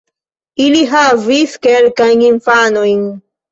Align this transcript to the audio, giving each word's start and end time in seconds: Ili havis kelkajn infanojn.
Ili 0.63 0.79
havis 0.93 1.53
kelkajn 1.67 2.25
infanojn. 2.31 3.07